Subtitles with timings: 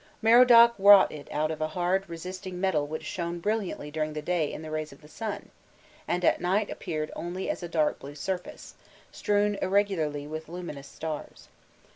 [0.19, 4.51] Merodach wrought it out of a hard resisting metal which shone brilliantly during the day
[4.51, 5.51] in the rays of the sun,
[6.07, 8.73] and at night appeared only as a dark blue surface,
[9.11, 11.49] strewn irregularly with luminous stars.